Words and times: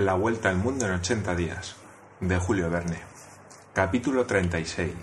La 0.00 0.14
Vuelta 0.14 0.48
al 0.48 0.56
Mundo 0.56 0.86
en 0.86 0.92
80 0.92 1.34
días, 1.34 1.76
de 2.20 2.38
Julio 2.38 2.70
Verne. 2.70 2.96
Capítulo 3.74 4.24
36. 4.24 4.94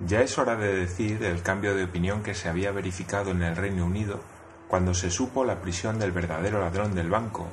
Ya 0.00 0.20
es 0.20 0.36
hora 0.36 0.56
de 0.56 0.74
decir 0.76 1.24
el 1.24 1.42
cambio 1.42 1.74
de 1.74 1.84
opinión 1.84 2.22
que 2.22 2.34
se 2.34 2.50
había 2.50 2.70
verificado 2.70 3.30
en 3.30 3.40
el 3.40 3.56
Reino 3.56 3.86
Unido 3.86 4.20
cuando 4.68 4.92
se 4.92 5.10
supo 5.10 5.46
la 5.46 5.62
prisión 5.62 5.98
del 5.98 6.12
verdadero 6.12 6.60
ladrón 6.60 6.94
del 6.94 7.08
banco, 7.08 7.46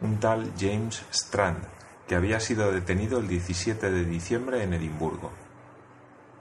un 0.00 0.18
tal 0.18 0.50
James 0.58 1.04
Strand, 1.12 1.62
que 2.06 2.14
había 2.14 2.40
sido 2.40 2.72
detenido 2.72 3.18
el 3.18 3.28
17 3.28 3.90
de 3.90 4.06
diciembre 4.06 4.62
en 4.62 4.72
Edimburgo. 4.72 5.32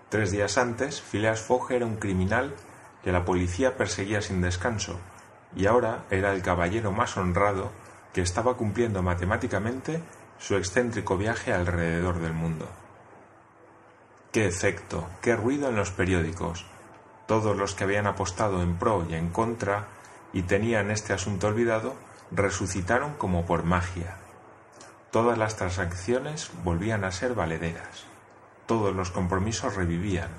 Tres 0.08 0.32
días 0.32 0.58
antes, 0.58 1.02
Phileas 1.02 1.42
Fogg 1.42 1.74
era 1.74 1.86
un 1.86 1.98
criminal 1.98 2.56
que 3.04 3.12
la 3.12 3.26
policía 3.26 3.76
perseguía 3.76 4.22
sin 4.22 4.40
descanso, 4.40 4.98
y 5.54 5.66
ahora 5.66 6.06
era 6.12 6.32
el 6.32 6.42
caballero 6.42 6.94
más 6.94 7.18
honrado 7.18 7.72
que 8.14 8.22
estaba 8.22 8.56
cumpliendo 8.56 9.04
matemáticamente 9.04 10.02
su 10.40 10.56
excéntrico 10.56 11.18
viaje 11.18 11.54
alrededor 11.54 12.20
del 12.20 12.34
mundo. 12.34 12.68
Qué 14.32 14.46
efecto, 14.46 15.08
qué 15.22 15.36
ruido 15.36 15.70
en 15.70 15.76
los 15.76 15.92
periódicos. 15.92 16.66
Todos 17.26 17.58
los 17.58 17.74
que 17.74 17.84
habían 17.84 18.08
apostado 18.08 18.62
en 18.62 18.78
pro 18.78 19.06
y 19.10 19.16
en 19.16 19.30
contra 19.30 19.88
y 20.34 20.44
tenían 20.44 20.92
este 20.92 21.14
asunto 21.14 21.48
olvidado, 21.48 21.96
resucitaron 22.32 23.14
como 23.16 23.46
por 23.46 23.64
magia. 23.64 24.18
Todas 25.12 25.38
las 25.38 25.56
transacciones 25.56 26.52
volvían 26.64 27.04
a 27.04 27.12
ser 27.12 27.34
valederas. 27.34 28.06
Todos 28.66 28.96
los 28.96 29.12
compromisos 29.12 29.76
revivían. 29.76 30.30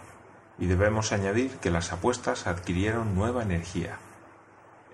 Y 0.59 0.67
debemos 0.67 1.13
añadir 1.13 1.57
que 1.59 1.71
las 1.71 1.93
apuestas 1.93 2.47
adquirieron 2.47 3.15
nueva 3.15 3.43
energía. 3.43 3.99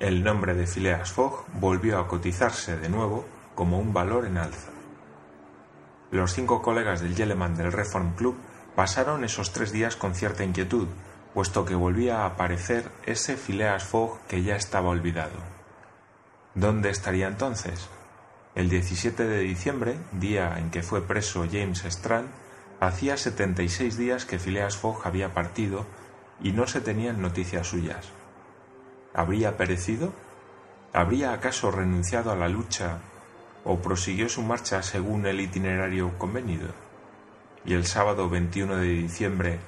El 0.00 0.24
nombre 0.24 0.54
de 0.54 0.66
Phileas 0.66 1.12
Fogg 1.12 1.44
volvió 1.60 2.00
a 2.00 2.08
cotizarse 2.08 2.76
de 2.76 2.88
nuevo 2.88 3.24
como 3.54 3.78
un 3.78 3.92
valor 3.92 4.26
en 4.26 4.38
alza. 4.38 4.70
Los 6.10 6.32
cinco 6.32 6.62
colegas 6.62 7.00
del 7.00 7.14
Yeleman 7.14 7.56
del 7.56 7.70
Reform 7.70 8.14
Club 8.14 8.36
pasaron 8.74 9.22
esos 9.22 9.52
tres 9.52 9.70
días 9.70 9.94
con 9.94 10.16
cierta 10.16 10.42
inquietud, 10.42 10.88
puesto 11.32 11.64
que 11.64 11.76
volvía 11.76 12.22
a 12.22 12.26
aparecer 12.26 12.90
ese 13.06 13.36
Phileas 13.36 13.84
Fogg 13.84 14.18
que 14.26 14.42
ya 14.42 14.56
estaba 14.56 14.88
olvidado. 14.88 15.38
¿Dónde 16.56 16.90
estaría 16.90 17.28
entonces? 17.28 17.88
El 18.56 18.70
17 18.70 19.24
de 19.24 19.40
diciembre, 19.40 19.96
día 20.10 20.58
en 20.58 20.70
que 20.70 20.82
fue 20.82 21.02
preso 21.02 21.46
James 21.50 21.84
Strand, 21.84 22.28
hacía 22.80 23.16
76 23.16 23.96
días 23.96 24.26
que 24.26 24.40
Phileas 24.40 24.76
Fogg 24.76 25.06
había 25.06 25.32
partido 25.34 25.86
y 26.42 26.50
no 26.50 26.66
se 26.66 26.80
tenían 26.80 27.22
noticias 27.22 27.68
suyas. 27.68 28.10
¿Habría 29.14 29.56
perecido? 29.56 30.12
¿Habría 30.92 31.32
acaso 31.32 31.70
renunciado 31.70 32.32
a 32.32 32.36
la 32.36 32.48
lucha 32.48 32.98
o 33.64 33.78
prosiguió 33.78 34.28
su 34.28 34.42
marcha 34.42 34.82
según 34.82 35.24
el 35.26 35.40
itinerario 35.40 36.18
convenido? 36.18 36.68
Y 37.64 37.74
el 37.74 37.86
sábado 37.86 38.28
21 38.28 38.76
de 38.76 38.88
diciembre 38.88 39.60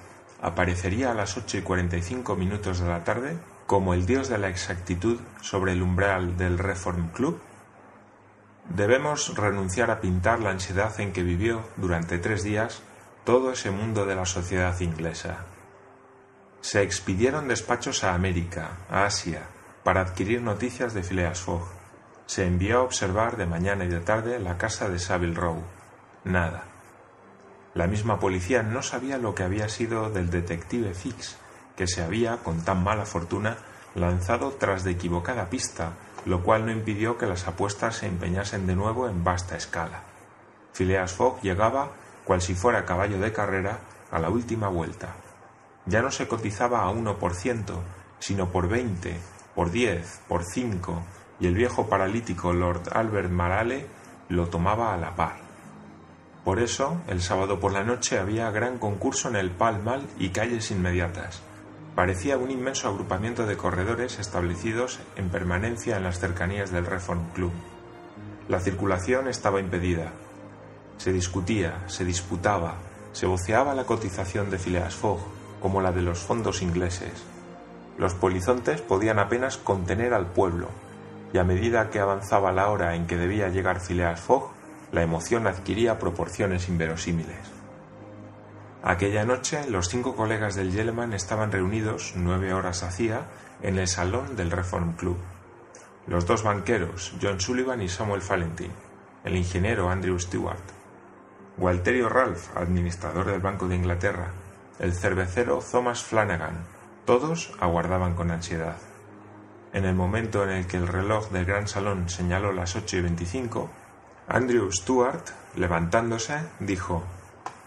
aparecería 0.43 1.13
a 1.13 1.15
las 1.15 1.37
ocho 1.37 1.59
y 1.59 1.63
cuarenta 1.63 1.97
y 1.97 2.03
cinco 2.03 2.35
minutos 2.35 2.81
de 2.81 2.89
la 2.89 3.05
tarde 3.05 3.39
como 3.67 3.95
el 3.95 4.05
dios 4.05 4.29
de 4.29 4.39
la 4.39 4.49
exactitud 4.49 5.21
sobre 5.41 5.73
el 5.73 5.83
umbral 5.83 6.37
del 6.37 6.59
Reform 6.59 7.09
Club? 7.11 7.41
Debemos 8.69 9.37
renunciar 9.37 9.93
a 9.93 10.01
pintar 10.01 10.41
la 10.41 10.51
ansiedad 10.51 10.99
en 11.01 11.13
que 11.13 11.23
vivió 11.23 11.63
durante 11.77 12.19
tres 12.19 12.43
días 12.43 12.83
todo 13.25 13.53
ese 13.53 13.71
mundo 13.71 14.07
de 14.07 14.17
la 14.17 14.27
sociedad 14.27 14.79
inglesa. 14.81 15.47
Se 16.67 16.83
expidieron 16.83 17.47
despachos 17.47 18.03
a 18.03 18.13
América, 18.13 18.79
a 18.91 19.05
Asia, 19.05 19.43
para 19.85 20.01
adquirir 20.01 20.43
noticias 20.43 20.95
de 20.95 21.05
Phileas 21.05 21.39
Fogg. 21.39 21.63
Se 22.27 22.45
envió 22.45 22.79
a 22.79 22.83
observar 22.83 23.37
de 23.37 23.47
mañana 23.47 23.85
y 23.85 23.89
de 23.89 24.01
tarde 24.01 24.41
la 24.41 24.59
casa 24.59 24.89
de 24.89 24.99
Savile 24.99 25.37
Row. 25.37 25.63
Nada. 26.25 26.65
La 27.75 27.87
misma 27.87 28.19
policía 28.19 28.65
no 28.65 28.83
sabía 28.83 29.17
lo 29.17 29.33
que 29.33 29.45
había 29.45 29.69
sido 29.69 30.11
del 30.11 30.29
detective 30.29 30.93
Fix, 30.93 31.37
que 31.77 31.87
se 31.87 32.03
había, 32.03 32.39
con 32.39 32.65
tan 32.65 32.83
mala 32.83 33.07
fortuna, 33.07 33.59
lanzado 33.95 34.51
tras 34.51 34.83
de 34.83 34.91
equivocada 34.91 35.49
pista, 35.49 35.93
lo 36.25 36.43
cual 36.43 36.67
no 36.67 36.73
impidió 36.73 37.17
que 37.17 37.27
las 37.27 37.47
apuestas 37.47 37.99
se 37.99 38.09
empeñasen 38.09 38.67
de 38.67 38.75
nuevo 38.75 39.09
en 39.09 39.23
vasta 39.23 39.57
escala. 39.57 40.03
Phileas 40.73 41.13
Fogg 41.13 41.41
llegaba, 41.43 41.93
cual 42.25 42.43
si 42.43 42.57
fuera 42.57 42.85
caballo 42.85 43.21
de 43.21 43.33
carrera, 43.33 43.79
a 44.11 44.19
la 44.19 44.31
última 44.31 44.67
vuelta. 44.67 45.15
Ya 45.87 46.03
no 46.03 46.11
se 46.11 46.27
cotizaba 46.29 46.83
a 46.83 46.91
uno 46.91 47.19
por 47.19 47.35
ciento, 47.35 47.83
sino 48.19 48.51
por 48.51 48.69
veinte, 48.69 49.17
por 49.55 49.71
diez, 49.71 50.21
por 50.29 50.45
cinco, 50.45 51.03
y 51.39 51.47
el 51.47 51.55
viejo 51.55 51.89
paralítico 51.89 52.53
Lord 52.53 52.91
Albert 52.93 53.31
Marale 53.31 53.87
lo 54.29 54.49
tomaba 54.49 54.93
a 54.93 54.97
la 54.97 55.15
par. 55.15 55.37
Por 56.45 56.61
eso, 56.61 57.01
el 57.09 57.23
sábado 57.23 57.59
por 57.61 57.73
la 57.73 57.85
noche 57.85 58.19
había 58.19 58.51
gran 58.51 58.79
concurso 58.79 59.29
en 59.29 59.37
el 59.37 59.51
Pall 59.51 59.83
Mall 59.83 60.07
y 60.19 60.31
calles 60.31 60.71
inmediatas. 60.71 61.43
Parecía 61.95 62.37
un 62.37 62.51
inmenso 62.51 62.89
agrupamiento 62.89 63.47
de 63.47 63.57
corredores 63.57 64.19
establecidos 64.19 65.01
en 65.17 65.29
permanencia 65.29 65.97
en 65.97 66.05
las 66.05 66.21
cercanías 66.21 66.71
del 66.71 66.87
Reform 66.87 67.31
Club. 67.33 67.53
La 68.49 68.61
circulación 68.61 69.29
estaba 69.29 69.61
impedida. 69.61 70.13
Se 70.99 71.13
discutía, 71.13 71.83
se 71.87 72.05
disputaba, 72.05 72.77
se 73.13 73.27
voceaba 73.27 73.75
la 73.75 73.85
cotización 73.85 74.51
de 74.51 74.59
Phileas 74.59 74.95
Fogg, 74.95 75.21
como 75.61 75.81
la 75.81 75.93
de 75.93 76.03
los 76.03 76.19
fondos 76.19 76.63
ingleses. 76.63 77.25
Los 77.99 78.15
polizontes 78.15 78.83
podían 78.83 79.19
apenas 79.19 79.57
contener 79.57 80.13
al 80.15 80.27
pueblo, 80.27 80.69
y 81.33 81.39
a 81.39 81.45
medida 81.45 81.91
que 81.91 82.01
avanzaba 82.01 82.53
la 82.53 82.69
hora 82.69 82.95
en 82.95 83.07
que 83.07 83.17
debía 83.17 83.49
llegar 83.49 83.81
Phileas 83.81 84.21
Fogg, 84.21 84.51
la 84.93 85.03
emoción 85.03 85.47
adquiría 85.47 85.99
proporciones 85.99 86.69
inverosímiles. 86.69 87.57
Aquella 88.83 89.25
noche 89.25 89.69
los 89.69 89.89
cinco 89.89 90.15
colegas 90.15 90.55
del 90.55 90.71
Yeleman 90.71 91.13
estaban 91.13 91.51
reunidos, 91.51 92.13
nueve 92.15 92.53
horas 92.53 92.83
hacía, 92.83 93.27
en 93.63 93.79
el 93.79 93.89
salón 93.89 94.37
del 94.37 94.51
Reform 94.51 94.93
Club. 94.93 95.17
Los 96.07 96.27
dos 96.27 96.45
banqueros, 96.45 97.15
John 97.21 97.41
Sullivan 97.41 97.83
y 97.83 97.89
Samuel 97.89 98.23
Fallentin, 98.23 98.71
el 99.25 99.37
ingeniero 99.37 99.91
Andrew 99.91 100.19
Stewart, 100.21 100.63
Walterio 101.59 102.09
Ralph, 102.09 102.57
administrador 102.57 103.27
del 103.27 103.41
Banco 103.41 103.67
de 103.67 103.75
Inglaterra, 103.75 104.31
el 104.79 104.93
cervecero 104.93 105.61
Thomas 105.61 106.03
Flanagan, 106.03 106.65
todos 107.05 107.53
aguardaban 107.61 108.15
con 108.15 108.31
ansiedad. 108.31 108.77
En 109.73 109.85
el 109.85 109.95
momento 109.95 110.45
en 110.45 110.51
el 110.51 110.67
que 110.67 110.77
el 110.77 110.89
reloj 110.89 111.31
del 111.31 111.45
gran 111.45 111.69
salón 111.69 112.09
señaló 112.09 112.53
las 112.53 112.77
ocho 112.77 112.97
y 112.97 113.03
veinticinco, 113.03 113.71
Andrew 114.29 114.71
Stuart, 114.73 115.29
levantándose, 115.55 116.39
dijo 116.61 117.05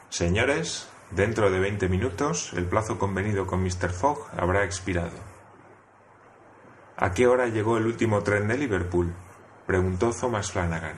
Señores, 0.09 0.89
dentro 1.11 1.49
de 1.49 1.59
veinte 1.59 1.87
minutos 1.87 2.51
el 2.53 2.65
plazo 2.65 2.99
convenido 2.99 3.47
con 3.47 3.63
Mr. 3.63 3.91
Fogg 3.91 4.27
habrá 4.37 4.63
expirado. 4.63 5.17
¿A 6.97 7.13
qué 7.13 7.27
hora 7.27 7.47
llegó 7.47 7.77
el 7.77 7.85
último 7.85 8.23
tren 8.23 8.47
de 8.47 8.57
Liverpool? 8.57 9.13
preguntó 9.65 10.11
Thomas 10.11 10.51
Flanagan. 10.51 10.97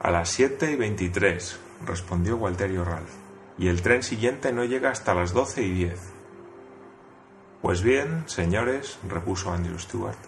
A 0.00 0.10
las 0.10 0.28
siete 0.28 0.70
y 0.72 0.76
veintitrés, 0.76 1.58
respondió 1.86 2.36
Walterio 2.36 2.84
Ralph, 2.84 3.23
y 3.58 3.68
el 3.68 3.82
tren 3.82 4.02
siguiente 4.02 4.52
no 4.52 4.64
llega 4.64 4.90
hasta 4.90 5.14
las 5.14 5.32
doce 5.32 5.62
y 5.62 5.70
diez. 5.72 6.00
Pues 7.62 7.82
bien, 7.82 8.24
señores, 8.26 8.98
repuso 9.08 9.52
Andrew 9.52 9.78
Stuart, 9.78 10.18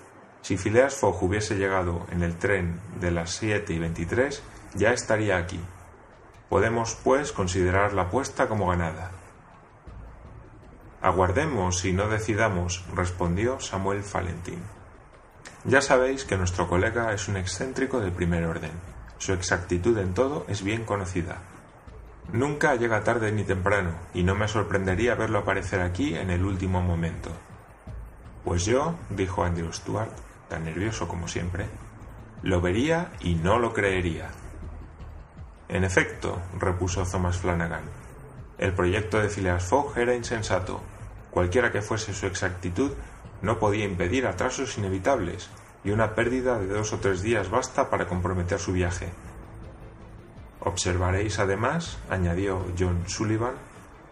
si 0.43 0.57
Phileas 0.57 0.95
Fogg 0.95 1.23
hubiese 1.23 1.57
llegado 1.57 2.07
en 2.11 2.23
el 2.23 2.37
tren 2.37 2.81
de 3.01 3.11
las 3.11 3.33
siete 3.33 3.73
y 3.73 3.79
veintitrés, 3.79 4.43
ya 4.75 4.93
estaría 4.93 5.37
aquí. 5.37 5.61
Podemos, 6.49 6.97
pues, 7.03 7.33
considerar 7.33 7.93
la 7.93 8.03
apuesta 8.03 8.47
como 8.47 8.69
ganada. 8.69 9.11
Aguardemos 11.03 11.85
y 11.85 11.93
no 11.93 12.09
decidamos, 12.09 12.85
respondió 12.95 13.59
Samuel 13.61 14.03
Fallentin. 14.03 14.63
Ya 15.65 15.81
sabéis 15.81 16.25
que 16.25 16.37
nuestro 16.37 16.69
colega 16.69 17.13
es 17.13 17.27
un 17.27 17.37
excéntrico 17.37 18.01
de 18.01 18.13
primer 18.13 18.45
orden. 18.45 18.71
Su 19.19 19.33
exactitud 19.33 19.99
en 19.99 20.15
todo 20.15 20.45
es 20.49 20.63
bien 20.63 20.85
conocida. 20.85 21.39
Nunca 22.33 22.75
llega 22.75 23.05
tarde 23.05 23.31
ni 23.33 23.45
temprano, 23.45 23.93
y 24.13 24.23
no 24.23 24.35
me 24.35 24.49
sorprendería 24.49 25.15
verlo 25.15 25.39
aparecer 25.39 25.81
aquí 25.81 26.15
en 26.17 26.31
el 26.31 26.45
último 26.45 26.81
momento. 26.83 27.31
Pues 28.45 28.65
yo, 28.65 28.95
dijo 29.11 29.45
Andrew 29.45 29.73
Stuart, 29.73 30.13
tan 30.49 30.65
nervioso 30.65 31.09
como 31.09 31.29
siempre, 31.29 31.67
lo 32.43 32.61
vería 32.61 33.13
y 33.21 33.35
no 33.35 33.59
lo 33.59 33.73
creería. 33.73 34.29
En 35.69 35.85
efecto, 35.85 36.41
repuso 36.59 37.05
Thomas 37.05 37.39
Flanagan, 37.39 37.85
el 38.59 38.73
proyecto 38.73 39.21
de 39.21 39.29
Phileas 39.29 39.65
Fogg 39.65 39.99
era 39.99 40.15
insensato. 40.15 40.81
Cualquiera 41.31 41.73
que 41.73 41.83
fuese 41.83 42.15
su 42.15 42.27
exactitud, 42.27 42.93
no 43.43 43.59
podía 43.59 43.85
impedir 43.85 44.27
atrasos 44.27 44.79
inevitables, 44.79 45.51
y 45.85 45.91
una 45.91 46.15
pérdida 46.15 46.59
de 46.59 46.69
dos 46.69 46.93
o 46.93 46.99
tres 46.99 47.21
días 47.21 47.51
basta 47.51 47.91
para 47.91 48.07
comprometer 48.07 48.59
su 48.59 48.73
viaje. 48.73 49.11
Observaréis 50.67 51.39
además, 51.39 51.97
añadió 52.11 52.67
John 52.77 53.05
Sullivan, 53.07 53.55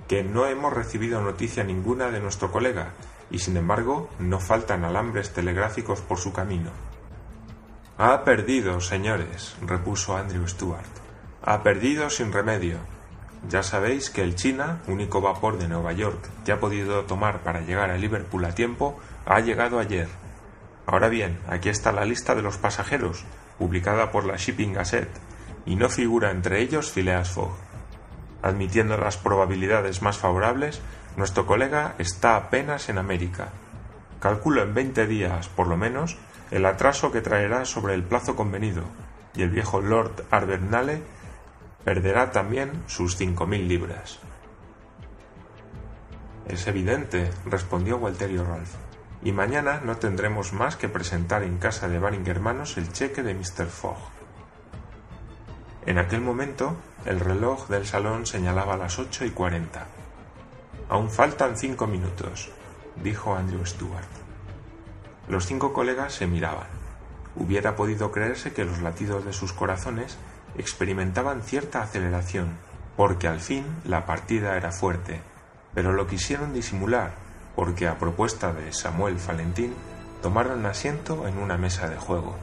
que 0.06 0.23
no 0.23 0.47
hemos 0.47 0.73
recibido 0.73 1.21
noticia 1.21 1.65
ninguna 1.65 2.12
de 2.12 2.21
nuestro 2.21 2.53
colega, 2.53 2.93
y 3.29 3.41
sin 3.41 3.56
embargo 3.56 4.09
no 4.21 4.39
faltan 4.39 4.85
alambres 4.85 5.33
telegráficos 5.33 6.01
por 6.01 6.19
su 6.19 6.33
camino. 6.33 6.71
Ha 7.99 8.23
perdido, 8.23 8.81
señores, 8.81 9.56
repuso 9.62 10.17
Andrew 10.17 10.47
Stuart. 10.47 10.87
Ha 11.43 11.65
perdido 11.65 12.09
sin 12.09 12.33
remedio. 12.33 12.77
Ya 13.49 13.65
sabéis 13.65 14.09
que 14.09 14.23
el 14.23 14.37
China, 14.37 14.81
único 14.87 15.21
vapor 15.21 15.59
de 15.59 15.67
Nueva 15.67 15.93
York 15.93 16.25
que 16.45 16.53
ha 16.53 16.61
podido 16.61 17.03
tomar 17.03 17.41
para 17.41 17.62
llegar 17.62 17.91
a 17.91 17.99
Liverpool 17.99 18.45
a 18.45 18.55
tiempo, 18.55 19.01
ha 19.27 19.41
llegado 19.41 19.81
ayer. 19.81 20.06
Ahora 20.87 21.09
bien, 21.09 21.41
aquí 21.49 21.69
está 21.69 21.91
la 21.91 22.05
lista 22.05 22.37
de 22.37 22.43
los 22.43 22.59
pasajeros, 22.59 23.25
publicada 23.59 24.12
por 24.12 24.25
la 24.25 24.37
Shipping 24.37 24.75
Gazette, 24.75 25.34
y 25.67 25.77
no 25.77 25.89
figura 25.89 26.31
entre 26.31 26.61
ellos 26.61 26.91
Phileas 26.91 27.31
Fogg. 27.31 27.55
Admitiendo 28.43 28.97
las 28.97 29.17
probabilidades 29.17 30.03
más 30.03 30.19
favorables, 30.19 30.81
nuestro 31.17 31.47
colega 31.47 31.95
está 31.99 32.37
apenas 32.37 32.89
en 32.89 32.99
América. 32.99 33.49
Calculo 34.21 34.63
en 34.63 34.75
veinte 34.75 35.07
días, 35.07 35.49
por 35.49 35.67
lo 35.67 35.77
menos, 35.77 36.19
el 36.51 36.67
atraso 36.67 37.11
que 37.11 37.21
traerá 37.21 37.65
sobre 37.65 37.95
el 37.95 38.05
plazo 38.05 38.37
convenido, 38.37 38.85
y 39.35 39.43
el 39.43 39.51
viejo 39.51 39.81
Lord 39.81 40.25
Arbernale 40.31 41.03
perderá 41.85 42.31
también 42.31 42.83
sus 42.87 43.17
cinco 43.17 43.47
mil 43.47 43.69
libras. 43.69 44.19
Es 46.49 46.67
evidente, 46.67 47.31
respondió 47.47 47.97
Walterio 47.97 48.45
Ralph, 48.45 48.75
y 49.23 49.33
mañana 49.33 49.81
no 49.83 49.97
tendremos 49.97 50.53
más 50.53 50.77
que 50.77 50.89
presentar 50.89 51.43
en 51.43 51.59
casa 51.59 51.89
de 51.89 51.99
Baring 51.99 52.27
Hermanos 52.27 52.77
el 52.77 52.93
cheque 52.93 53.23
de 53.23 53.35
Mr. 53.35 53.67
Fogg. 53.67 54.24
En 55.87 55.99
aquel 55.99 56.23
momento, 56.23 56.77
el 57.05 57.21
reloj 57.21 57.69
del 57.69 57.87
salón 57.87 58.25
señalaba 58.25 58.79
las 58.79 58.99
ocho 58.99 59.27
y 59.27 59.31
cuarenta. 59.31 59.87
Aún 60.89 61.11
faltan 61.11 61.59
cinco 61.59 61.87
minutos, 61.87 62.51
dijo 63.03 63.35
Andrew 63.35 63.67
Stuart. 63.67 64.09
Los 65.29 65.45
cinco 65.45 65.75
colegas 65.75 66.15
se 66.15 66.27
miraban. 66.27 66.69
Hubiera 67.37 67.77
podido 67.77 68.13
creerse 68.13 68.55
que 68.55 68.65
los 68.65 68.81
latidos 68.81 69.27
de 69.27 69.35
sus 69.35 69.53
corazones 69.53 70.17
experimentaban 70.57 71.43
cierta 71.43 71.83
aceleración, 71.83 72.57
porque 72.97 73.29
al 73.29 73.41
fin 73.41 73.67
la 73.85 74.07
partida 74.07 74.57
era 74.57 74.73
fuerte, 74.73 75.21
pero 75.75 75.93
lo 75.93 76.07
quisieron 76.07 76.55
disimular, 76.55 77.13
porque 77.57 77.89
a 77.89 77.99
propuesta 77.99 78.53
de 78.53 78.73
Samuel 78.73 79.17
Valentín 79.27 79.75
tomaron 80.23 80.65
asiento 80.65 81.29
en 81.29 81.37
una 81.39 81.59
mesa 81.59 81.89
de 81.89 81.97
juego. 81.97 82.37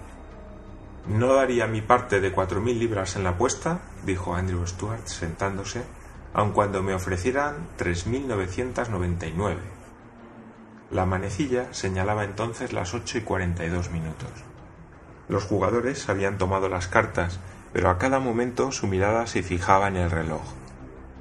No 1.08 1.34
daría 1.34 1.68
mi 1.68 1.82
parte 1.82 2.22
de 2.22 2.32
cuatro 2.32 2.62
mil 2.62 2.80
libras 2.80 3.16
en 3.16 3.24
la 3.24 3.32
apuesta, 3.32 3.80
dijo 4.06 4.36
Andrew 4.36 4.66
Stuart 4.68 5.08
sentándose, 5.08 5.84
aun 6.34 6.52
cuando 6.52 6.84
me 6.84 6.94
ofrecieran 6.94 7.68
tres 7.76 8.08
mil 8.08 8.28
novecientas 8.28 8.90
noventa 8.90 9.26
y 9.26 9.34
nueve. 9.36 9.62
La 10.92 11.06
manecilla 11.06 11.74
señalaba 11.74 12.24
entonces 12.24 12.74
las 12.74 12.94
ocho 12.94 13.18
y 13.18 13.22
cuarenta 13.22 13.66
y 13.66 13.70
dos 13.70 13.92
minutos. 13.92 14.32
Los 15.28 15.44
jugadores 15.44 16.10
habían 16.10 16.38
tomado 16.38 16.70
las 16.70 16.88
cartas 16.88 17.40
pero 17.74 17.90
a 17.90 17.98
cada 17.98 18.20
momento 18.20 18.72
su 18.72 18.88
mirada 18.88 19.28
se 19.28 19.44
fijaba 19.44 19.88
en 19.88 19.96
el 19.96 20.12
reloj. 20.12 20.42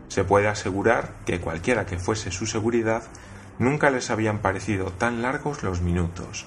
Se 0.09 0.25
puede 0.25 0.49
asegurar 0.49 1.13
que 1.25 1.41
cualquiera 1.41 1.87
que 1.87 1.99
fuese 1.99 2.31
su 2.33 2.47
seguridad, 2.47 3.05
nunca 3.59 3.91
les 3.91 4.11
habían 4.11 4.39
parecido 4.39 4.87
tan 4.87 5.23
largos 5.23 5.63
los 5.63 5.81
minutos. 5.81 6.47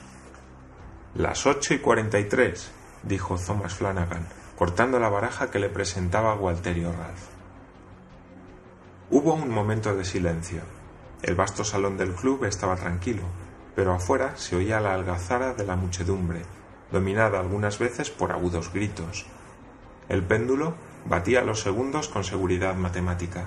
Las 1.15 1.45
ocho 1.45 1.73
y 1.73 1.79
cuarenta 1.79 2.19
y 2.19 2.25
tres, 2.25 2.71
dijo 3.03 3.37
Thomas 3.37 3.75
Flanagan, 3.75 4.27
cortando 4.57 4.99
la 4.99 5.09
baraja 5.09 5.51
que 5.51 5.59
le 5.59 5.69
presentaba 5.69 6.35
Walterio 6.35 6.91
Ralph. 6.91 7.27
Hubo 9.09 9.33
un 9.33 9.49
momento 9.49 9.95
de 9.95 10.05
silencio. 10.05 10.61
El 11.21 11.35
vasto 11.35 11.63
salón 11.63 11.97
del 11.97 12.13
club 12.13 12.45
estaba 12.45 12.75
tranquilo, 12.75 13.23
pero 13.75 13.93
afuera 13.93 14.35
se 14.35 14.55
oía 14.55 14.79
la 14.79 14.93
algazara 14.93 15.53
de 15.53 15.65
la 15.65 15.75
muchedumbre, 15.75 16.41
dominada 16.91 17.39
algunas 17.39 17.79
veces 17.79 18.09
por 18.09 18.31
agudos 18.31 18.71
gritos. 18.73 19.25
El 20.09 20.23
péndulo 20.23 20.75
batía 21.05 21.43
los 21.43 21.61
segundos 21.61 22.07
con 22.07 22.23
seguridad 22.23 22.75
matemática. 22.75 23.45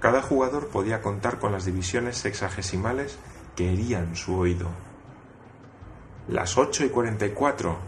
Cada 0.00 0.22
jugador 0.22 0.68
podía 0.68 1.02
contar 1.02 1.38
con 1.38 1.52
las 1.52 1.64
divisiones 1.64 2.16
sexagesimales 2.18 3.18
que 3.56 3.72
herían 3.72 4.14
su 4.14 4.38
oído. 4.38 4.68
Las 6.28 6.58
ocho 6.58 6.84
y 6.84 6.90
cuarenta 6.90 7.26
y 7.26 7.30
cuatro, 7.30 7.78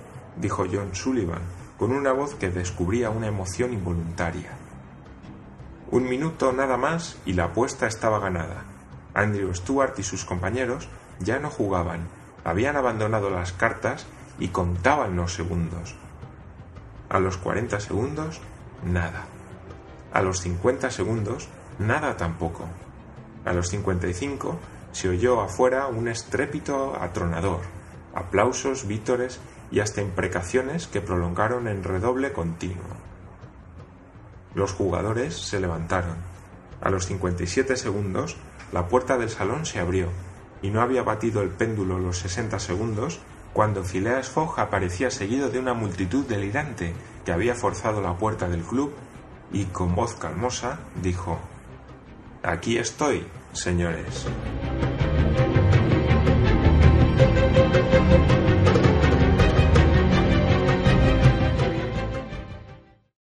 dijo 0.41 0.65
John 0.71 0.95
Sullivan, 0.95 1.43
con 1.79 1.93
una 1.93 2.13
voz 2.13 2.35
que 2.35 2.51
descubría 2.51 3.11
una 3.11 3.27
emoción 3.27 3.73
involuntaria. 3.73 4.51
Un 5.91 6.09
minuto 6.09 6.53
nada 6.53 6.77
más 6.77 7.17
y 7.25 7.33
la 7.33 7.45
apuesta 7.45 7.87
estaba 7.87 8.19
ganada. 8.19 8.65
Andrew 9.15 9.53
Stuart 9.55 9.99
y 9.99 10.03
sus 10.03 10.25
compañeros 10.25 10.89
ya 11.19 11.39
no 11.39 11.51
jugaban, 11.51 12.07
habían 12.45 12.77
abandonado 12.77 13.31
las 13.31 13.53
cartas 13.53 14.07
y 14.39 14.49
contaban 14.49 15.17
los 15.17 15.35
segundos. 15.35 15.95
A 17.09 17.19
los 17.19 17.37
40 17.39 17.81
segundos, 17.81 18.41
nada. 18.85 19.25
A 20.13 20.23
los 20.23 20.41
50 20.41 20.91
segundos, 20.91 21.49
nada 21.79 22.17
tampoco. 22.17 22.65
A 23.45 23.53
los 23.53 23.69
55 23.69 24.59
se 24.93 25.09
oyó 25.09 25.41
afuera 25.41 25.87
un 25.87 26.09
estrépito 26.09 26.97
atronador, 27.01 27.61
aplausos, 28.15 28.87
vítores 28.87 29.41
y 29.71 29.81
hasta 29.81 30.01
imprecaciones 30.01 30.87
que 30.87 31.01
prolongaron 31.01 31.69
en 31.69 31.85
redoble 31.85 32.33
continuo. 32.33 32.97
Los 34.55 34.73
jugadores 34.73 35.37
se 35.37 35.61
levantaron. 35.61 36.17
A 36.81 36.91
los 36.91 37.07
57 37.07 37.77
segundos, 37.77 38.37
la 38.73 38.89
puerta 38.89 39.17
del 39.19 39.31
salón 39.31 39.67
se 39.67 39.81
abrió, 39.81 40.09
y 40.63 40.71
no 40.71 40.81
había 40.81 41.03
batido 41.03 41.43
el 41.43 41.51
péndulo 41.51 41.99
los 41.99 42.19
60 42.19 42.59
segundos 42.59 43.21
cuando 43.53 43.83
Phileas 43.83 44.29
Fogg 44.29 44.61
aparecía 44.61 45.11
seguido 45.11 45.51
de 45.51 45.59
una 45.59 45.75
multitud 45.75 46.25
delirante 46.27 46.95
que 47.25 47.33
había 47.33 47.55
forzado 47.55 48.01
la 48.01 48.17
puerta 48.17 48.49
del 48.49 48.63
club 48.63 48.93
y 49.53 49.65
con 49.65 49.95
voz 49.95 50.15
calmosa 50.15 50.79
dijo 51.03 51.39
Aquí 52.43 52.79
estoy, 52.79 53.27
señores. 53.53 54.27